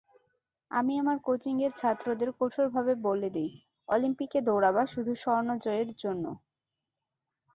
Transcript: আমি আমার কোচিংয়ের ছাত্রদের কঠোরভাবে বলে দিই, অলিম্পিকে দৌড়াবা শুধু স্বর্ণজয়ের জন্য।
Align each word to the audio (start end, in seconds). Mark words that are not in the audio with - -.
আমি 0.71 0.93
আমার 1.01 1.17
কোচিংয়ের 1.25 1.73
ছাত্রদের 1.77 2.29
কঠোরভাবে 2.39 2.93
বলে 3.05 3.29
দিই, 3.35 3.51
অলিম্পিকে 3.87 4.39
দৌড়াবা 4.47 4.83
শুধু 4.93 5.11
স্বর্ণজয়ের 5.23 5.89
জন্য। 6.01 6.25